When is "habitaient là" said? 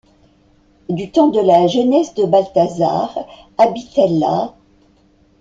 3.59-4.55